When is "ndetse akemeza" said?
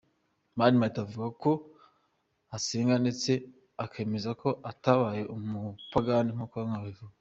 3.03-4.29